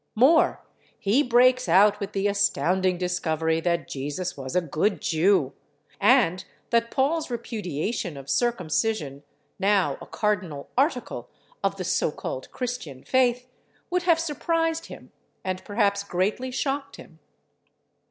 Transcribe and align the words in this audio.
More, 0.15 0.65
he 0.97 1.21
breaks 1.21 1.69
out 1.69 1.99
with 1.99 2.13
the 2.13 2.25
astounding 2.27 2.97
discovery 2.97 3.59
that 3.61 3.87
Jesus 3.87 4.35
was 4.35 4.55
a 4.55 4.61
good 4.61 4.99
Jew, 4.99 5.53
and 5.99 6.43
that 6.71 6.89
Paul's 6.89 7.29
repudiation 7.29 8.17
of 8.17 8.27
circumcision 8.27 9.21
(now 9.59 9.99
a 10.01 10.07
cardinal 10.07 10.71
article 10.75 11.29
of 11.63 11.75
the 11.77 11.83
so 11.83 12.09
called 12.09 12.49
Christian 12.49 13.03
faith) 13.03 13.47
would 13.91 14.01
have 14.01 14.19
surprised 14.19 14.87
Him 14.87 15.11
and 15.43 15.63
perhaps 15.63 16.03
greatly 16.03 16.49
shocked 16.49 16.95
Him. 16.95 17.19